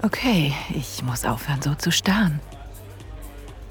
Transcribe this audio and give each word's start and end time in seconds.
Okay, 0.00 0.54
ich 0.70 1.02
muss 1.02 1.24
aufhören, 1.24 1.60
so 1.60 1.74
zu 1.74 1.90
starren. 1.90 2.40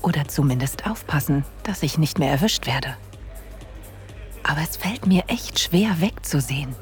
Oder 0.02 0.28
zumindest 0.28 0.86
aufpassen, 0.86 1.46
dass 1.64 1.84
ich 1.84 1.98
nicht 1.98 2.20
mehr 2.20 2.32
erwischt 2.32 2.68
werde. 2.68 2.96
Aber 4.44 4.62
es 4.62 4.76
fällt 4.78 5.08
mir 5.08 5.24
echt 5.28 5.60
schwer 5.60 6.02
wegzusehen. 6.02 6.76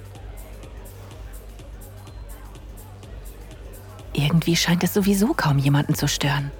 Irgendwie 4.13 4.55
scheint 4.55 4.83
es 4.83 4.93
sowieso 4.93 5.33
kaum 5.33 5.59
jemanden 5.59 5.93
zu 5.93 6.07
stören. 6.07 6.51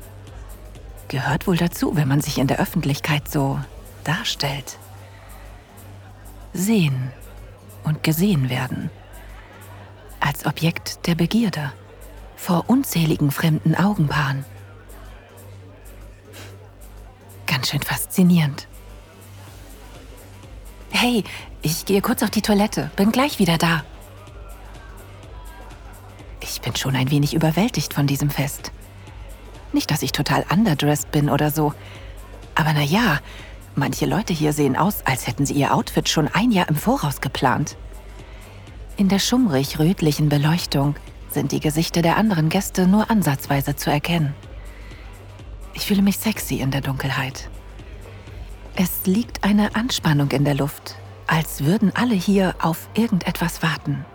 Gehört 1.07 1.47
wohl 1.47 1.57
dazu, 1.57 1.95
wenn 1.95 2.07
man 2.07 2.21
sich 2.21 2.37
in 2.37 2.47
der 2.47 2.59
Öffentlichkeit 2.59 3.29
so 3.29 3.59
darstellt. 4.03 4.77
Sehen 6.53 7.11
und 7.83 8.03
gesehen 8.03 8.49
werden. 8.49 8.89
Als 10.19 10.45
Objekt 10.45 11.07
der 11.07 11.15
Begierde. 11.15 11.71
Vor 12.35 12.65
unzähligen 12.67 13.31
fremden 13.31 13.75
Augenpaaren. 13.75 14.45
Ganz 17.47 17.69
schön 17.69 17.81
faszinierend. 17.81 18.67
Hey, 20.91 21.23
ich 21.61 21.85
gehe 21.85 22.01
kurz 22.01 22.23
auf 22.23 22.29
die 22.29 22.41
Toilette. 22.41 22.91
Bin 22.95 23.11
gleich 23.11 23.39
wieder 23.39 23.57
da. 23.57 23.83
Ich 26.41 26.61
bin 26.61 26.75
schon 26.75 26.95
ein 26.95 27.11
wenig 27.11 27.33
überwältigt 27.33 27.93
von 27.93 28.07
diesem 28.07 28.29
Fest. 28.29 28.71
Nicht, 29.73 29.91
dass 29.91 30.03
ich 30.03 30.11
total 30.11 30.45
underdressed 30.51 31.11
bin 31.11 31.29
oder 31.29 31.51
so. 31.51 31.73
Aber 32.55 32.71
na 32.73 32.81
ja, 32.81 33.19
manche 33.75 34.05
Leute 34.05 34.31
hier 34.31 34.53
sehen 34.53 34.77
aus, 34.77 35.05
als 35.05 35.27
hätten 35.27 35.45
sie 35.45 35.55
ihr 35.55 35.73
Outfit 35.73 36.07
schon 36.07 36.27
ein 36.29 36.51
Jahr 36.51 36.69
im 36.69 36.75
Voraus 36.75 37.19
geplant. 37.19 37.77
In 38.95 39.09
der 39.09 39.19
schummrig-rötlichen 39.19 40.29
Beleuchtung 40.29 40.95
sind 41.35 41.51
die 41.51 41.59
Gesichter 41.59 42.01
der 42.01 42.17
anderen 42.17 42.49
Gäste 42.49 42.87
nur 42.87 43.11
ansatzweise 43.11 43.75
zu 43.75 43.91
erkennen. 43.91 44.33
Ich 45.75 45.85
fühle 45.85 46.01
mich 46.01 46.17
sexy 46.17 46.55
in 46.55 46.71
der 46.71 46.81
Dunkelheit. 46.81 47.49
Es 48.75 49.05
liegt 49.05 49.43
eine 49.43 49.75
Anspannung 49.75 50.31
in 50.31 50.45
der 50.45 50.55
Luft, 50.55 50.95
als 51.27 51.63
würden 51.63 51.91
alle 51.93 52.15
hier 52.15 52.55
auf 52.61 52.89
irgendetwas 52.95 53.61
warten. 53.61 54.05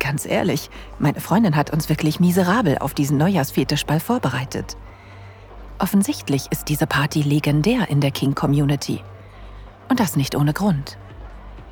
Ganz 0.00 0.26
ehrlich, 0.26 0.68
meine 0.98 1.20
Freundin 1.20 1.56
hat 1.56 1.70
uns 1.70 1.88
wirklich 1.88 2.20
miserabel 2.20 2.78
auf 2.78 2.92
diesen 2.92 3.16
Neujahrsfetischball 3.16 4.00
vorbereitet. 4.00 4.76
Offensichtlich 5.78 6.48
ist 6.50 6.68
diese 6.68 6.86
Party 6.86 7.22
legendär 7.22 7.88
in 7.88 8.00
der 8.00 8.10
King-Community. 8.10 9.00
Und 9.88 10.00
das 10.00 10.16
nicht 10.16 10.34
ohne 10.34 10.52
Grund. 10.52 10.98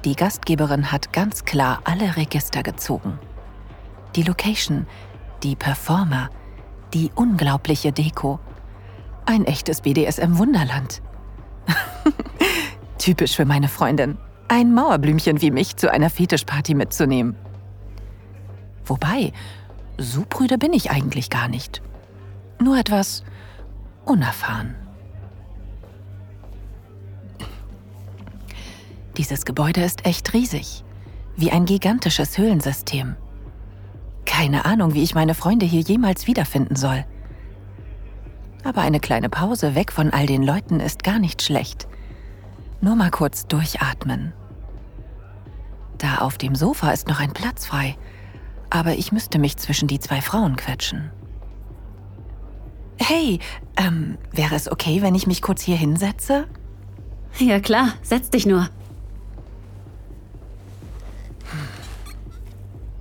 Die 0.05 0.15
Gastgeberin 0.15 0.93
hat 0.93 1.13
ganz 1.13 1.45
klar 1.45 1.81
alle 1.85 2.17
Register 2.17 2.63
gezogen. 2.63 3.19
Die 4.17 4.23
Location, 4.23 4.87
die 5.43 5.57
Performer, 5.57 6.29
die 6.93 7.11
unglaubliche 7.15 7.93
Deko. 7.93 8.39
Ein 9.25 9.45
echtes 9.47 9.81
BDSM-Wunderland. 9.81 11.01
Typisch 12.99 13.37
für 13.37 13.45
meine 13.45 13.69
Freundin, 13.69 14.19
ein 14.49 14.75
Mauerblümchen 14.75 15.41
wie 15.41 15.51
mich 15.51 15.77
zu 15.77 15.91
einer 15.91 16.11
Fetischparty 16.11 16.75
mitzunehmen. 16.75 17.37
Wobei, 18.85 19.33
so 19.97 20.25
prüde 20.29 20.59
bin 20.59 20.73
ich 20.73 20.91
eigentlich 20.91 21.31
gar 21.31 21.49
nicht. 21.49 21.83
Nur 22.61 22.79
etwas 22.79 23.25
unerfahren. 24.05 24.75
Dieses 29.17 29.45
Gebäude 29.45 29.83
ist 29.83 30.07
echt 30.07 30.33
riesig, 30.33 30.85
wie 31.37 31.51
ein 31.51 31.65
gigantisches 31.65 32.39
Höhlensystem. 32.39 33.17
Keine 34.33 34.65
Ahnung, 34.65 34.95
wie 34.95 35.03
ich 35.03 35.15
meine 35.15 35.35
Freunde 35.35 35.67
hier 35.67 35.83
jemals 35.83 36.27
wiederfinden 36.27 36.75
soll. 36.75 37.05
Aber 38.65 38.81
eine 38.81 38.99
kleine 38.99 39.29
Pause 39.29 39.75
weg 39.75 39.93
von 39.93 40.11
all 40.11 40.27
den 40.27 40.43
Leuten 40.43 40.81
ist 40.81 41.05
gar 41.05 41.19
nicht 41.19 41.43
schlecht. 41.43 41.87
Nur 42.81 42.97
mal 42.97 43.11
kurz 43.11 43.47
durchatmen. 43.47 44.33
Da 45.99 46.19
auf 46.19 46.39
dem 46.39 46.55
Sofa 46.55 46.91
ist 46.91 47.09
noch 47.09 47.21
ein 47.21 47.33
Platz 47.33 47.67
frei 47.67 47.97
aber 48.73 48.95
ich 48.95 49.13
müsste 49.13 49.39
mich 49.39 49.59
zwischen 49.59 49.87
die 49.87 50.01
zwei 50.01 50.23
Frauen 50.23 50.57
quetschen. 50.57 51.11
Hey, 52.97 53.39
ähm, 53.77 54.17
wäre 54.31 54.55
es 54.55 54.71
okay, 54.71 55.03
wenn 55.03 55.15
ich 55.15 55.27
mich 55.27 55.43
kurz 55.43 55.61
hier 55.61 55.77
hinsetze? 55.77 56.47
Ja 57.39 57.61
klar, 57.61 57.93
setz 58.03 58.31
dich 58.31 58.47
nur. 58.47 58.71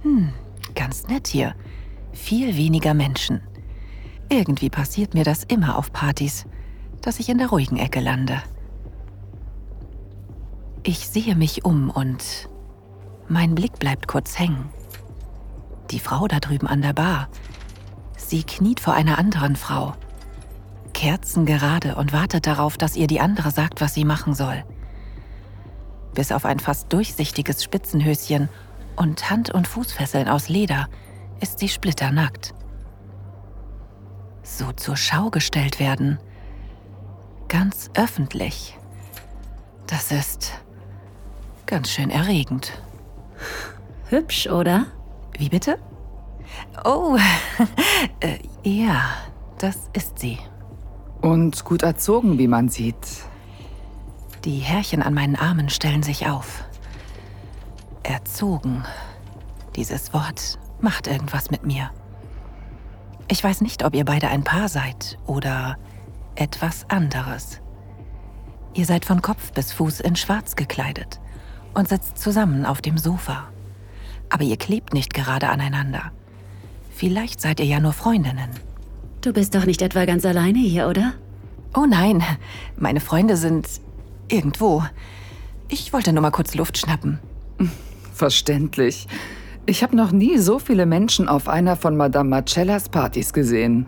Hm, 0.04 0.34
ganz 0.92 1.08
nett 1.08 1.28
hier. 1.28 1.56
Viel 2.12 2.58
weniger 2.58 2.94
Menschen. 2.94 3.40
Irgendwie 4.28 4.70
passiert 4.70 5.14
mir 5.14 5.24
das 5.24 5.46
immer 5.46 5.78
auf 5.78 5.94
Partys, 5.94 6.46
dass 7.02 7.22
ich 7.22 7.30
in 7.30 7.38
der 7.38 7.48
ruhigen 7.48 7.78
Ecke 7.78 8.02
lande. 8.02 8.44
Ich 10.84 11.08
sehe 11.08 11.34
mich 11.38 11.64
um 11.64 11.90
und 11.90 12.50
mein 13.30 13.56
Blick 13.56 13.80
bleibt 13.80 14.10
kurz 14.10 14.38
hängen 14.38 14.70
die 15.92 16.00
Frau 16.00 16.28
da 16.28 16.40
drüben 16.40 16.68
an 16.68 16.82
der 16.82 16.94
Bar. 16.94 17.30
Sie 18.18 18.44
kniet 18.44 18.80
vor 18.82 18.94
einer 18.94 19.18
anderen 19.18 19.58
Frau. 19.58 19.94
Kerzengerade 20.94 21.96
und 21.96 22.14
wartet 22.14 22.48
darauf, 22.48 22.78
dass 22.78 22.96
ihr 22.96 23.08
die 23.08 23.20
andere 23.20 23.52
sagt, 23.52 23.80
was 23.82 23.94
sie 23.94 24.06
machen 24.06 24.34
soll. 24.34 24.64
Bis 26.14 26.32
auf 26.32 26.46
ein 26.46 26.60
fast 26.60 26.92
durchsichtiges 26.94 27.64
Spitzenhöschen 27.64 28.50
und 28.96 29.30
Hand- 29.30 29.52
und 29.52 29.68
Fußfesseln 29.68 30.28
aus 30.28 30.50
Leder 30.50 30.88
ist 31.40 31.60
sie 31.60 31.70
splitternackt. 31.70 32.54
So 34.44 34.72
zur 34.74 34.98
Schau 34.98 35.30
gestellt 35.30 35.80
werden. 35.80 36.20
Ganz 37.48 37.90
öffentlich. 37.96 38.78
Das 39.88 40.12
ist 40.12 40.54
ganz 41.66 41.90
schön 41.90 42.10
erregend. 42.10 42.72
Hübsch, 44.10 44.48
oder? 44.48 44.88
Wie 45.38 45.50
bitte? 45.50 45.78
Oh, 46.84 47.18
äh, 48.20 48.40
ja, 48.64 49.02
das 49.58 49.90
ist 49.94 50.20
sie. 50.20 50.38
Und 51.22 51.64
gut 51.66 51.84
erzogen, 51.84 52.38
wie 52.38 52.48
man 52.48 52.70
sieht. 52.70 52.96
Die 54.44 54.60
Härchen 54.60 55.02
an 55.04 55.14
meinen 55.14 55.36
Armen 55.36 55.70
stellen 55.70 56.04
sich 56.04 56.28
auf. 56.28 56.64
Erzogen. 58.04 58.84
Dieses 59.76 60.14
Wort 60.14 60.60
macht 60.80 61.08
irgendwas 61.08 61.52
mit 61.52 61.66
mir. 61.66 61.92
Ich 63.28 63.44
weiß 63.44 63.62
nicht, 63.62 63.84
ob 63.86 63.96
ihr 63.96 64.06
beide 64.06 64.28
ein 64.30 64.44
Paar 64.44 64.68
seid 64.68 65.18
oder 65.26 65.78
etwas 66.36 66.90
anderes. 66.90 67.62
Ihr 68.74 68.86
seid 68.86 69.06
von 69.06 69.22
Kopf 69.22 69.52
bis 69.54 69.72
Fuß 69.74 70.00
in 70.02 70.16
Schwarz 70.16 70.56
gekleidet 70.56 71.20
und 71.74 71.88
sitzt 71.88 72.18
zusammen 72.18 72.66
auf 72.66 72.82
dem 72.82 72.98
Sofa 72.98 73.48
aber 74.32 74.44
ihr 74.46 74.58
klebt 74.58 74.94
nicht 74.94 75.14
gerade 75.14 75.50
aneinander. 75.50 76.12
Vielleicht 76.96 77.42
seid 77.42 77.60
ihr 77.60 77.66
ja 77.66 77.80
nur 77.80 77.94
Freundinnen. 77.94 78.50
Du 79.20 79.34
bist 79.34 79.54
doch 79.54 79.66
nicht 79.66 79.82
etwa 79.82 80.06
ganz 80.06 80.26
alleine 80.26 80.60
hier, 80.60 80.88
oder? 80.88 81.14
Oh 81.76 81.86
nein, 81.86 82.24
meine 82.78 83.02
Freunde 83.02 83.38
sind 83.38 83.68
irgendwo. 84.30 84.84
Ich 85.68 85.94
wollte 85.94 86.14
nur 86.14 86.22
mal 86.22 86.32
kurz 86.32 86.56
Luft 86.56 86.78
schnappen. 86.78 87.20
Verständlich. 88.22 89.08
Ich 89.66 89.82
habe 89.82 89.96
noch 89.96 90.12
nie 90.12 90.38
so 90.38 90.60
viele 90.60 90.86
Menschen 90.86 91.28
auf 91.28 91.50
einer 91.50 91.76
von 91.76 91.98
Madame 91.98 92.30
Marcellas 92.30 92.88
Partys 92.88 93.34
gesehen. 93.34 93.88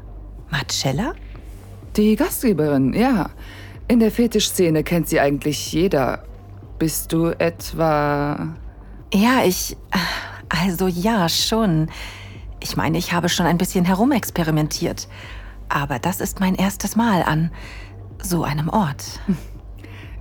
Marcella? 0.49 1.13
Die 1.95 2.15
Gastgeberin, 2.15 2.93
ja. 2.93 3.29
In 3.87 3.99
der 3.99 4.09
Fetischszene 4.09 4.83
kennt 4.83 5.07
sie 5.07 5.19
eigentlich 5.19 5.71
jeder. 5.71 6.23
Bist 6.79 7.13
du 7.13 7.27
etwa... 7.27 8.55
Ja, 9.13 9.43
ich... 9.45 9.77
Also 10.49 10.87
ja, 10.87 11.29
schon. 11.29 11.91
Ich 12.59 12.75
meine, 12.75 12.97
ich 12.97 13.13
habe 13.13 13.29
schon 13.29 13.45
ein 13.45 13.59
bisschen 13.59 13.85
herumexperimentiert. 13.85 15.07
Aber 15.69 15.99
das 15.99 16.21
ist 16.21 16.39
mein 16.39 16.55
erstes 16.55 16.95
Mal 16.95 17.21
an 17.21 17.51
so 18.19 18.43
einem 18.43 18.69
Ort. 18.69 19.19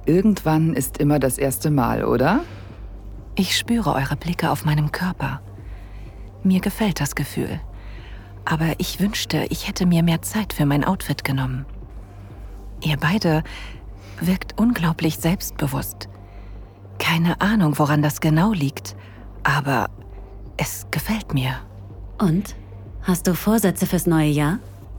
Irgendwann 0.05 0.75
ist 0.75 0.99
immer 0.99 1.19
das 1.19 1.39
erste 1.39 1.71
Mal, 1.71 2.05
oder? 2.05 2.41
Ich 3.35 3.57
spüre 3.57 3.95
eure 3.95 4.17
Blicke 4.17 4.51
auf 4.51 4.65
meinem 4.65 4.93
Körper. 4.93 5.41
Mir 6.43 6.61
gefällt 6.61 7.01
das 7.01 7.15
Gefühl. 7.15 7.61
Aber 8.45 8.75
ich 8.79 9.01
wünschte, 9.01 9.47
ich 9.49 9.69
hätte 9.69 9.87
mir 9.87 10.03
mehr 10.03 10.23
Zeit 10.23 10.53
für 10.53 10.67
mein 10.67 10.85
Outfit 10.85 11.25
genommen. 11.25 11.65
Ihr 12.83 12.97
beide 12.97 13.43
wirkt 14.21 14.61
unglaublich 14.61 15.19
selbstbewusst. 15.19 16.09
Keine 16.99 17.41
Ahnung, 17.41 17.79
woran 17.79 18.03
das 18.03 18.21
genau 18.21 18.53
liegt, 18.53 18.97
aber 19.45 19.89
es 20.57 20.87
gefällt 20.91 21.33
mir. 21.33 21.57
Und? 22.19 22.55
Hast 23.03 23.27
du 23.27 23.35
Vorsätze 23.35 23.87
fürs 23.87 24.07
neue 24.07 24.29
Jahr? 24.29 24.59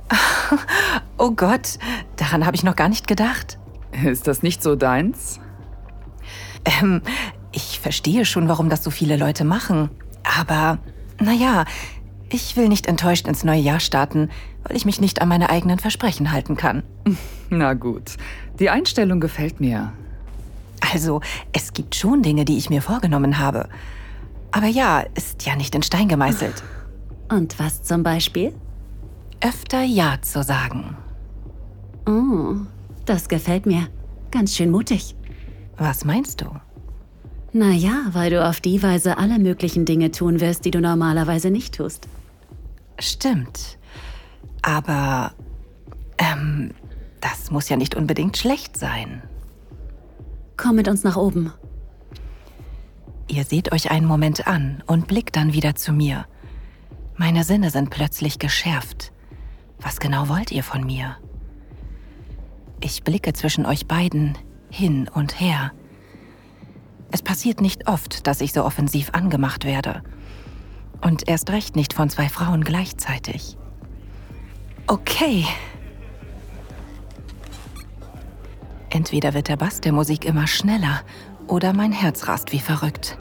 oh 1.18 1.32
Gott, 1.32 1.78
daran 2.18 2.46
habe 2.46 2.56
ich 2.56 2.64
noch 2.64 2.76
gar 2.76 2.90
nicht 2.90 3.08
gedacht. 3.08 3.60
Ist 4.04 4.28
das 4.28 4.44
nicht 4.44 4.64
so 4.64 4.76
deins? 4.76 5.40
Ähm, 6.66 7.02
verstehe 7.84 8.26
schon, 8.26 8.48
warum 8.48 8.70
das 8.70 8.84
so 8.84 8.90
viele 8.90 9.18
Leute 9.18 9.44
machen. 9.44 9.90
Aber, 10.40 10.80
naja, 11.22 11.66
Ich 12.30 12.58
will 12.58 12.68
nicht 12.68 12.88
enttäuscht 12.88 13.28
ins 13.28 13.44
neue 13.44 13.60
Jahr 13.60 13.80
starten, 13.80 14.32
weil 14.64 14.76
ich 14.76 14.86
mich 14.86 15.00
nicht 15.00 15.22
an 15.22 15.28
meine 15.28 15.52
eigenen 15.52 15.78
Versprechen 15.78 16.32
halten 16.32 16.58
kann. 16.58 16.82
Na 17.52 17.76
gut, 17.76 18.18
die 18.60 18.72
Einstellung 18.72 19.20
gefällt 19.20 19.60
mir. 19.60 19.94
Also, 20.92 21.22
es 21.52 21.74
gibt 21.74 21.94
schon 21.94 22.24
Dinge, 22.24 22.44
die 22.44 22.58
ich 22.58 22.72
mir 22.72 22.82
vorgenommen 22.82 23.38
habe. 23.38 23.70
Aber 24.52 24.66
ja, 24.66 25.04
ist 25.14 25.46
ja 25.46 25.56
nicht 25.56 25.76
in 25.76 25.84
Stein 25.84 26.08
gemeißelt. 26.08 26.64
Und 27.30 27.60
was 27.60 27.84
zum 27.84 28.02
Beispiel? 28.02 28.52
Öfter 29.40 29.84
Ja 29.84 30.18
zu 30.22 30.42
sagen. 30.42 30.98
Oh, 32.08 32.56
das 33.06 33.28
gefällt 33.30 33.68
mir. 33.68 33.90
Ganz 34.32 34.56
schön 34.56 34.72
mutig. 34.72 35.16
Was 35.78 36.04
meinst 36.04 36.42
du? 36.42 36.48
Naja, 37.54 38.08
weil 38.14 38.32
du 38.32 38.44
auf 38.44 38.62
die 38.62 38.82
Weise 38.82 39.20
alle 39.20 39.38
möglichen 39.38 39.86
Dinge 39.86 40.10
tun 40.10 40.42
wirst, 40.42 40.66
die 40.66 40.72
du 40.72 40.82
normalerweise 40.82 41.52
nicht 41.52 41.76
tust. 41.76 42.08
Stimmt. 43.00 43.78
Aber, 44.64 45.34
ähm, 46.18 46.72
das 47.22 47.52
muss 47.52 47.70
ja 47.70 47.78
nicht 47.78 47.96
unbedingt 47.96 48.38
schlecht 48.38 48.76
sein. 48.76 49.22
Komm 50.58 50.78
mit 50.78 50.88
uns 50.88 51.04
nach 51.04 51.16
oben. 51.16 51.54
Ihr 53.28 53.44
seht 53.44 53.72
euch 53.72 53.92
einen 53.92 54.08
Moment 54.08 54.48
an 54.48 54.84
und 54.88 55.08
blickt 55.08 55.36
dann 55.36 55.54
wieder 55.54 55.76
zu 55.76 55.94
mir. 55.94 56.26
Meine 57.18 57.44
Sinne 57.44 57.70
sind 57.70 57.92
plötzlich 57.92 58.40
geschärft. 58.40 59.12
Was 59.80 60.00
genau 60.00 60.28
wollt 60.28 60.52
ihr 60.52 60.64
von 60.64 60.86
mir? 60.86 61.18
Ich 62.82 63.04
blicke 63.04 63.34
zwischen 63.34 63.66
euch 63.66 63.88
beiden 63.88 64.38
hin 64.70 65.08
und 65.14 65.40
her. 65.40 65.72
Es 67.14 67.22
passiert 67.22 67.62
nicht 67.62 67.88
oft, 67.88 68.26
dass 68.26 68.42
ich 68.42 68.54
so 68.54 68.66
offensiv 68.66 69.12
angemacht 69.12 69.66
werde. 69.66 70.02
Und 71.00 71.30
erst 71.30 71.52
recht 71.52 71.76
nicht 71.76 71.94
von 71.94 72.10
zwei 72.10 72.28
Frauen 72.28 72.64
gleichzeitig. 72.64 73.56
Okay. 74.88 75.46
Entweder 78.90 79.36
wird 79.36 79.48
der 79.48 79.58
Bass 79.58 79.80
der 79.80 79.92
Musik 79.92 80.26
immer 80.26 80.48
schneller 80.48 81.02
oder 81.46 81.72
mein 81.72 81.92
Herz 81.92 82.28
rast 82.28 82.52
wie 82.52 82.60
verrückt. 82.60 83.20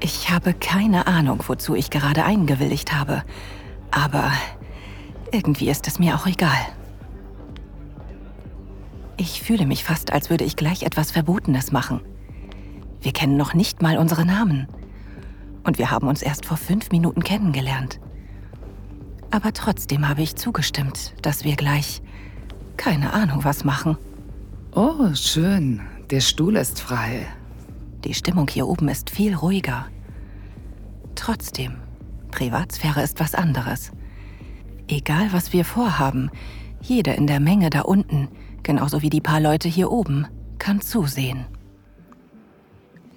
Ich 0.00 0.30
habe 0.30 0.54
keine 0.54 1.06
Ahnung, 1.06 1.44
wozu 1.46 1.74
ich 1.74 1.90
gerade 1.90 2.24
eingewilligt 2.24 2.94
habe. 2.94 3.22
Aber 3.90 4.32
irgendwie 5.30 5.68
ist 5.68 5.86
es 5.88 5.98
mir 5.98 6.14
auch 6.14 6.26
egal. 6.26 6.56
Ich 9.18 9.42
fühle 9.42 9.66
mich 9.66 9.84
fast, 9.84 10.10
als 10.10 10.30
würde 10.30 10.44
ich 10.44 10.56
gleich 10.56 10.84
etwas 10.84 11.10
Verbotenes 11.10 11.70
machen. 11.70 12.00
Wir 13.04 13.12
kennen 13.12 13.36
noch 13.36 13.52
nicht 13.52 13.82
mal 13.82 13.98
unsere 13.98 14.24
Namen. 14.24 14.66
Und 15.62 15.76
wir 15.76 15.90
haben 15.90 16.08
uns 16.08 16.22
erst 16.22 16.46
vor 16.46 16.56
fünf 16.56 16.90
Minuten 16.90 17.22
kennengelernt. 17.22 18.00
Aber 19.30 19.52
trotzdem 19.52 20.08
habe 20.08 20.22
ich 20.22 20.36
zugestimmt, 20.36 21.12
dass 21.20 21.44
wir 21.44 21.54
gleich 21.54 22.00
keine 22.78 23.12
Ahnung 23.12 23.44
was 23.44 23.62
machen. 23.62 23.98
Oh, 24.72 25.14
schön. 25.14 25.82
Der 26.08 26.20
Stuhl 26.20 26.56
ist 26.56 26.80
frei. 26.80 27.26
Die 28.04 28.14
Stimmung 28.14 28.48
hier 28.48 28.66
oben 28.66 28.88
ist 28.88 29.10
viel 29.10 29.34
ruhiger. 29.34 29.86
Trotzdem, 31.14 31.74
Privatsphäre 32.30 33.02
ist 33.02 33.20
was 33.20 33.34
anderes. 33.34 33.92
Egal, 34.88 35.30
was 35.30 35.52
wir 35.52 35.66
vorhaben, 35.66 36.30
jeder 36.80 37.16
in 37.16 37.26
der 37.26 37.40
Menge 37.40 37.68
da 37.68 37.82
unten, 37.82 38.28
genauso 38.62 39.02
wie 39.02 39.10
die 39.10 39.20
paar 39.20 39.40
Leute 39.40 39.68
hier 39.68 39.92
oben, 39.92 40.26
kann 40.58 40.80
zusehen. 40.80 41.44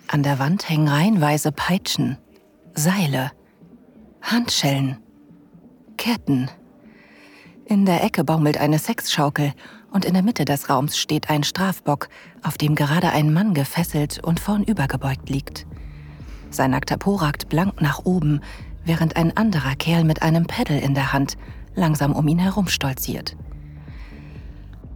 An 0.10 0.24
der 0.24 0.40
Wand 0.40 0.70
hängen 0.70 0.88
reihenweise 0.88 1.52
Peitschen, 1.52 2.18
Seile, 2.74 3.32
Handschellen, 4.22 5.00
Ketten. 5.98 6.50
In 7.66 7.86
der 7.86 8.04
Ecke 8.06 8.24
baumelt 8.24 8.58
eine 8.58 8.80
Sexschaukel 8.80 9.52
und 9.92 10.06
in 10.06 10.14
der 10.14 10.24
Mitte 10.24 10.46
des 10.46 10.70
Raums 10.70 10.98
steht 10.98 11.30
ein 11.30 11.44
Strafbock, 11.44 12.08
auf 12.42 12.58
dem 12.58 12.76
gerade 12.76 13.10
ein 13.10 13.34
Mann 13.34 13.54
gefesselt 13.54 14.24
und 14.24 14.40
vornübergebeugt 14.40 15.30
liegt. 15.30 15.68
Sein 16.52 16.72
nackter 16.72 16.98
Po 16.98 17.16
ragt 17.16 17.50
blank 17.50 17.82
nach 17.82 18.06
oben, 18.06 18.40
während 18.86 19.18
ein 19.18 19.36
anderer 19.36 19.76
Kerl 19.76 20.06
mit 20.06 20.22
einem 20.22 20.48
Pedal 20.48 20.80
in 20.80 20.94
der 20.94 21.12
Hand 21.12 21.36
langsam 21.76 22.14
um 22.14 22.26
ihn 22.30 22.40
herum 22.40 22.70
stolziert. 22.70 23.36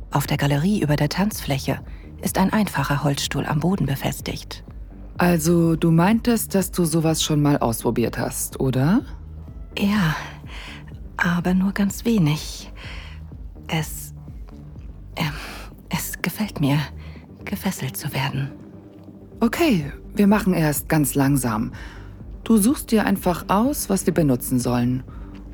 Auf 0.10 0.26
der 0.26 0.38
Galerie 0.38 0.82
über 0.82 0.96
der 0.96 1.10
Tanzfläche 1.10 1.82
ist 2.22 2.38
ein 2.38 2.54
einfacher 2.54 3.04
Holzstuhl 3.04 3.46
am 3.46 3.60
Boden 3.60 3.86
befestigt. 3.86 4.64
Also, 5.22 5.76
du 5.76 5.92
meintest, 5.92 6.56
dass 6.56 6.72
du 6.72 6.84
sowas 6.84 7.22
schon 7.22 7.44
mal 7.44 7.60
ausprobiert 7.60 8.18
hast, 8.18 8.60
oder? 8.60 9.02
Ja, 9.78 10.16
aber 11.16 11.54
nur 11.54 11.74
ganz 11.74 12.06
wenig. 12.06 12.72
Es. 13.68 14.16
Äh, 15.14 15.30
es 15.90 16.20
gefällt 16.24 16.60
mir, 16.60 16.80
gefesselt 17.46 17.96
zu 17.98 18.12
werden. 18.16 18.50
Okay, 19.42 19.92
wir 20.16 20.26
machen 20.26 20.56
erst 20.56 20.90
ganz 20.90 21.14
langsam. 21.14 21.72
Du 22.44 22.58
suchst 22.58 22.90
dir 22.90 23.06
einfach 23.06 23.46
aus, 23.48 23.92
was 23.92 24.08
wir 24.08 24.16
benutzen 24.16 24.60
sollen. 24.60 25.04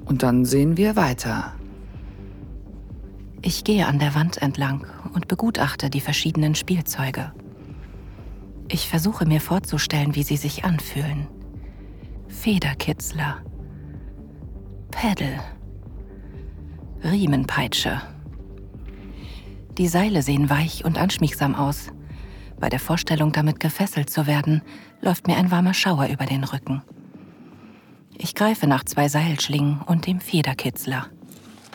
Und 0.05 0.23
dann 0.23 0.45
sehen 0.45 0.77
wir 0.77 0.95
weiter. 0.95 1.51
Ich 3.41 3.65
gehe 3.65 3.85
an 3.85 3.99
der 3.99 4.15
Wand 4.15 4.41
entlang 4.41 4.87
und 5.13 5.27
begutachte 5.27 5.89
die 5.89 5.99
verschiedenen 5.99 6.55
Spielzeuge. 6.55 7.33
Ich 8.69 8.87
versuche 8.89 9.25
mir 9.25 9.39
vorzustellen, 9.39 10.15
wie 10.15 10.23
sie 10.23 10.37
sich 10.37 10.65
anfühlen. 10.65 11.27
Federkitzler. 12.27 13.37
Pedal. 14.91 15.39
Riemenpeitsche. 17.03 18.01
Die 19.77 19.87
Seile 19.87 20.21
sehen 20.21 20.49
weich 20.49 20.83
und 20.83 20.97
anschmiegsam 20.97 21.55
aus. 21.55 21.91
Bei 22.59 22.69
der 22.69 22.79
Vorstellung, 22.79 23.31
damit 23.31 23.59
gefesselt 23.59 24.09
zu 24.09 24.25
werden, 24.25 24.63
läuft 25.01 25.27
mir 25.27 25.37
ein 25.37 25.51
warmer 25.51 25.73
Schauer 25.73 26.07
über 26.07 26.25
den 26.25 26.43
Rücken. 26.43 26.81
Ich 28.17 28.33
greife 28.33 28.65
nach 28.65 28.83
zwei 28.83 29.07
Seilschlingen 29.07 29.81
und 29.85 30.07
dem 30.07 30.19
Federkitzler. 30.19 31.05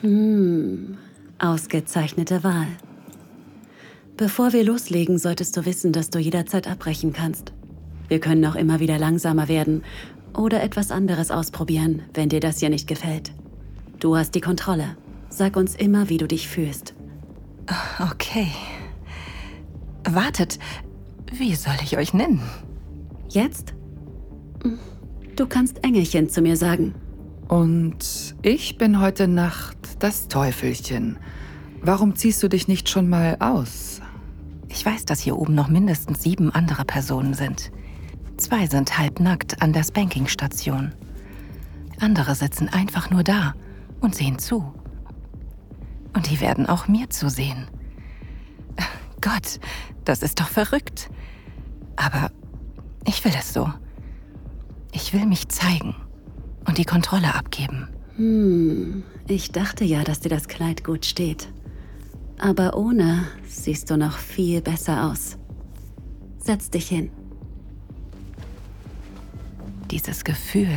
Hm, 0.00 0.99
ausgezeichnete 1.38 2.43
Wahl. 2.43 2.66
Bevor 4.16 4.52
wir 4.52 4.64
loslegen, 4.64 5.19
solltest 5.19 5.57
du 5.57 5.64
wissen, 5.64 5.92
dass 5.92 6.11
du 6.11 6.19
jederzeit 6.19 6.69
abbrechen 6.69 7.12
kannst. 7.12 7.52
Wir 8.09 8.21
können 8.21 8.45
auch 8.45 8.57
immer 8.57 8.78
wieder 8.78 8.99
langsamer 8.99 9.49
werden 9.49 9.83
oder 10.37 10.62
etwas 10.62 10.90
anderes 10.90 11.31
ausprobieren, 11.31 12.02
wenn 12.14 12.28
dir 12.28 12.40
das 12.40 12.61
hier 12.61 12.71
nicht 12.71 12.87
gefällt. 12.87 13.33
Du 14.00 14.16
hast 14.16 14.35
die 14.35 14.40
Kontrolle. 14.40 14.97
Sag 15.28 15.57
uns 15.57 15.75
immer, 15.75 16.09
wie 16.09 16.19
du 16.19 16.28
dich 16.28 16.49
fühlst. 16.49 16.95
Okay. 18.00 18.49
Wartet, 20.09 20.59
wie 21.33 21.54
soll 21.54 21.76
ich 21.83 21.97
euch 21.97 22.12
nennen? 22.12 22.42
Jetzt? 23.28 23.75
Du 25.37 25.47
kannst 25.47 25.83
Engelchen 25.85 26.28
zu 26.28 26.42
mir 26.42 26.57
sagen. 26.57 26.95
Und 27.49 28.35
ich 28.42 28.78
bin 28.78 29.00
heute 29.00 29.28
Nacht 29.28 29.76
das 30.00 30.28
Teufelchen. 30.28 31.19
Warum 31.83 32.14
ziehst 32.14 32.42
du 32.42 32.49
dich 32.49 32.69
nicht 32.69 32.88
schon 32.88 33.09
mal 33.09 33.37
aus? 33.40 33.91
Ich 34.83 34.87
weiß, 34.87 35.05
dass 35.05 35.21
hier 35.21 35.39
oben 35.39 35.55
noch 35.55 35.69
mindestens 35.69 36.25
sieben 36.25 36.51
andere 36.51 36.85
Personen 36.85 37.35
sind. 37.35 37.71
Zwei 38.37 38.67
sind 38.67 38.99
halbnackt 38.99 39.62
an 39.62 39.73
der 39.73 39.85
Spanking-Station. 39.85 40.93
Andere 42.01 42.35
sitzen 42.35 42.69
einfach 42.69 43.09
nur 43.09 43.23
da 43.23 43.55
und 44.01 44.17
sehen 44.17 44.41
zu. 44.41 44.75
Und 46.15 46.29
die 46.29 46.41
werden 46.41 46.67
auch 46.67 46.89
mir 46.89 47.09
zusehen. 47.11 47.69
Gott, 49.21 49.61
das 50.05 50.21
ist 50.21 50.41
doch 50.41 50.49
verrückt. 50.49 51.11
Aber 51.95 52.33
ich 53.07 53.25
will 53.25 53.35
es 53.39 53.53
so. 53.53 53.73
Ich 54.91 55.12
will 55.12 55.27
mich 55.27 55.49
zeigen 55.49 55.95
und 56.67 56.79
die 56.79 56.87
Kontrolle 56.87 57.37
abgeben. 57.37 57.87
Hm, 58.17 59.05
ich 59.29 59.53
dachte 59.53 59.85
ja, 59.85 60.03
dass 60.03 60.19
dir 60.19 60.31
das 60.31 60.49
Kleid 60.49 60.83
gut 60.83 61.07
steht. 61.07 61.53
Aber 62.39 62.77
ohne 62.77 63.27
siehst 63.47 63.91
du 63.91 63.97
noch 63.97 64.19
viel 64.19 64.61
besser 64.61 65.11
aus. 65.11 65.39
Setz 66.39 66.71
dich 66.71 66.89
hin. 66.89 67.11
Dieses 69.91 70.25
Gefühl, 70.25 70.77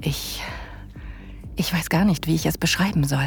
ich... 0.00 0.42
Ich 1.56 1.72
weiß 1.72 1.88
gar 1.88 2.04
nicht, 2.04 2.28
wie 2.28 2.36
ich 2.36 2.46
es 2.46 2.56
beschreiben 2.56 3.02
soll. 3.02 3.26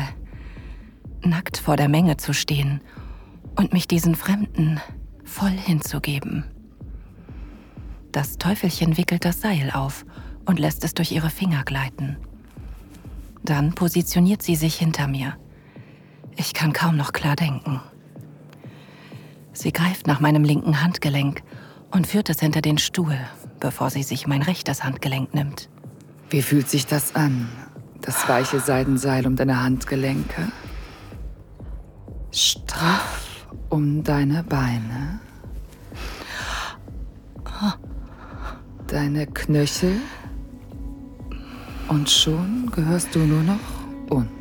Nackt 1.22 1.58
vor 1.58 1.76
der 1.76 1.90
Menge 1.90 2.16
zu 2.16 2.34
stehen 2.34 2.80
und 3.58 3.74
mich 3.74 3.90
diesen 3.90 4.16
Fremden 4.16 4.80
voll 5.26 5.50
hinzugeben. 5.50 6.46
Das 8.14 8.38
Teufelchen 8.38 8.98
wickelt 8.98 9.26
das 9.26 9.42
Seil 9.42 9.72
auf 9.72 10.06
und 10.46 10.60
lässt 10.60 10.84
es 10.84 10.94
durch 10.94 11.12
ihre 11.12 11.30
Finger 11.30 11.64
gleiten. 11.64 12.18
Dann 13.44 13.74
positioniert 13.74 14.42
sie 14.42 14.56
sich 14.56 14.76
hinter 14.76 15.08
mir. 15.08 15.38
Ich 16.36 16.54
kann 16.54 16.74
kaum 16.74 16.98
noch 16.98 17.14
klar 17.14 17.36
denken. 17.36 17.82
Sie 19.54 19.72
greift 19.72 20.08
nach 20.08 20.20
meinem 20.20 20.44
linken 20.44 20.82
Handgelenk 20.82 21.44
und 21.92 22.08
führt 22.08 22.30
es 22.30 22.40
hinter 22.40 22.62
den 22.62 22.78
Stuhl, 22.78 23.18
bevor 23.60 23.90
sie 23.90 24.04
sich 24.04 24.28
mein 24.28 24.42
rechtes 24.42 24.84
Handgelenk 24.84 25.34
nimmt. 25.34 25.70
Wie 26.30 26.42
fühlt 26.42 26.70
sich 26.70 26.88
das 26.88 27.16
an? 27.16 27.50
Das 28.02 28.28
weiche 28.28 28.60
Seidenseil 28.60 29.28
um 29.28 29.36
deine 29.36 29.62
Handgelenke. 29.62 30.52
Straff 32.32 33.46
um 33.70 34.04
deine 34.04 34.44
Beine. 34.44 35.20
Deine 38.88 39.28
Knöchel. 39.28 39.98
Und 41.88 42.10
schon 42.10 42.72
gehörst 42.72 43.14
du 43.14 43.20
nur 43.20 43.44
noch 43.44 43.60
uns. 44.10 44.40